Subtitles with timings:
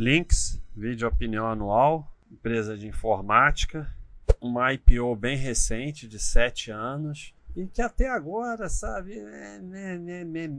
[0.00, 3.94] Links, vídeo opinião anual, empresa de informática,
[4.40, 10.50] uma IPO bem recente de sete anos e que até agora, sabe, é, é, é,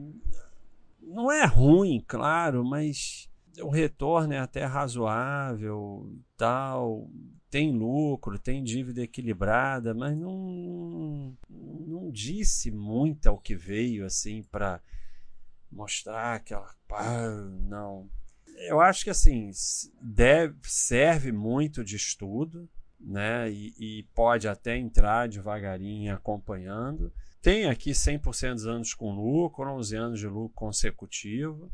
[1.02, 3.28] não é ruim, claro, mas
[3.60, 7.10] o retorno é até razoável, tal,
[7.50, 14.80] tem lucro, tem dívida equilibrada, mas não, não disse muito ao que veio assim para
[15.72, 17.28] mostrar aquela pá,
[17.68, 18.08] não.
[18.68, 19.52] Eu acho que assim
[20.02, 23.50] deve, serve muito de estudo, né?
[23.52, 27.12] E, e pode até entrar devagarinho acompanhando.
[27.42, 31.72] Tem aqui 100% dos anos com lucro, 11 anos de lucro consecutivo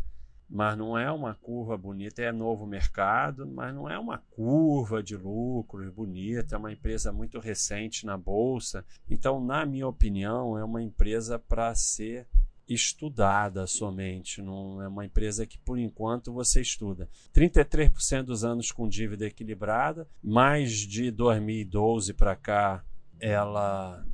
[0.49, 2.21] mas não é uma curva bonita.
[2.21, 6.55] É novo mercado, mas não é uma curva de lucros bonita.
[6.55, 8.85] É uma empresa muito recente na bolsa.
[9.09, 12.27] Então, na minha opinião, é uma empresa para ser
[12.67, 17.09] estudada somente, não é uma empresa que por enquanto você estuda.
[17.33, 22.83] 33% dos anos com dívida equilibrada, mais de 2012 para cá,
[23.19, 24.05] ela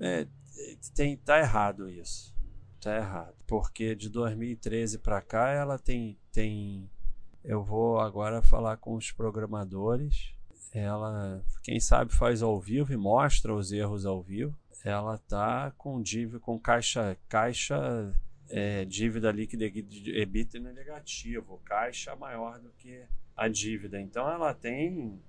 [0.00, 0.26] é,
[0.94, 2.34] tem tá errado isso.
[2.80, 3.34] Tá errado.
[3.46, 6.88] Porque de 2013 para cá ela tem, tem.
[7.44, 10.37] Eu vou agora falar com os programadores.
[10.72, 14.56] Ela, quem sabe, faz ao vivo e mostra os erros ao vivo.
[14.84, 18.14] Ela tá com dívida, com caixa, caixa
[18.50, 23.02] é, dívida líquida EBITDA negativo, caixa maior do que
[23.36, 24.00] a dívida.
[24.00, 25.20] Então ela tem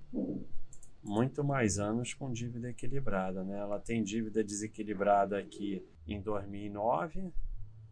[1.04, 3.44] muito mais anos com dívida equilibrada.
[3.44, 3.58] Né?
[3.58, 7.32] Ela tem dívida desequilibrada aqui em 2009 e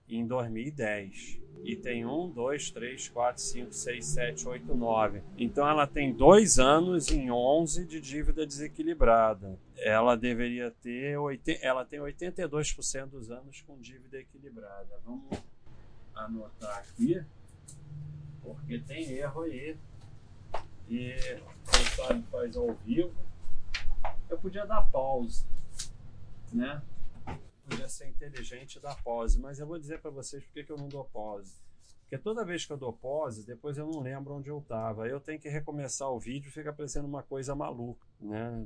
[0.07, 1.39] em 2010.
[1.63, 5.21] E tem 1, 2, 3, 4, 5, 6, 7, 8, 9.
[5.37, 9.59] Então ela tem dois anos em 11 de dívida desequilibrada.
[9.75, 11.17] Ela deveria ter,
[11.61, 14.99] ela tem 82% dos anos com dívida equilibrada.
[15.03, 15.37] Vamos
[16.15, 17.23] anotar aqui,
[18.41, 19.75] porque tem erro aí.
[20.89, 21.15] E
[21.69, 23.13] quem sabe faz ao vivo.
[24.29, 25.45] Eu podia dar pause,
[26.53, 26.81] né?
[27.67, 30.77] Podia ser inteligente e dar pause, mas eu vou dizer para vocês por que eu
[30.77, 31.59] não dou pause.
[32.01, 35.05] Porque toda vez que eu dou pause, depois eu não lembro onde eu estava.
[35.05, 38.65] Eu tenho que recomeçar o vídeo fica parecendo uma coisa maluca, né?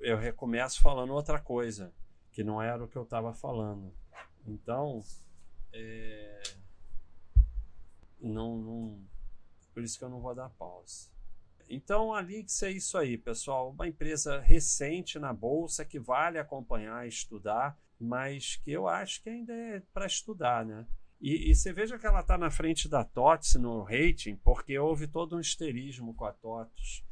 [0.00, 1.92] Eu recomeço falando outra coisa,
[2.32, 3.94] que não era o que eu estava falando.
[4.44, 5.00] Então,
[5.72, 6.42] é...
[8.20, 9.04] não, não,
[9.72, 11.13] por isso que eu não vou dar pause.
[11.68, 13.70] Então a Lynx é isso aí, pessoal.
[13.70, 19.52] Uma empresa recente na bolsa que vale acompanhar, estudar, mas que eu acho que ainda
[19.52, 20.86] é para estudar, né?
[21.20, 25.06] E, e, você veja que ela está na frente da TOTS no rating, porque houve
[25.06, 27.02] todo um histerismo com a TOTS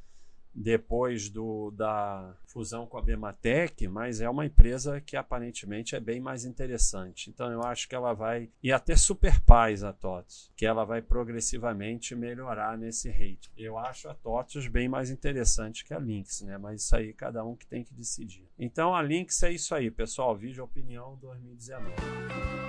[0.55, 6.21] depois do, da fusão com a Bematec, mas é uma empresa que aparentemente é bem
[6.21, 7.31] mais interessante.
[7.31, 11.01] Então eu acho que ela vai, e até super paz a TOTS, que ela vai
[11.01, 13.51] progressivamente melhorar nesse rate.
[13.57, 16.59] Eu acho a TOTS bem mais interessante que a Lynx, né?
[16.59, 18.49] mas isso aí cada um que tem que decidir.
[18.59, 20.37] Então a Lynx é isso aí, pessoal.
[20.37, 22.62] Vídeo Opinião 2019.